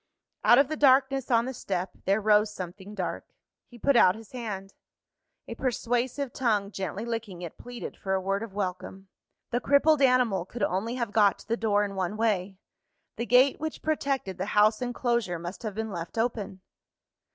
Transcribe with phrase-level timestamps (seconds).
[0.43, 3.27] Out of the darkness on the step, there rose something dark.
[3.67, 4.73] He put out his hand.
[5.47, 9.09] A persuasive tongue, gently licking it, pleaded for a word of welcome.
[9.51, 12.57] The crippled animal could only have got to the door in one way;
[13.17, 16.61] the gate which protected the house enclosure must have been left open.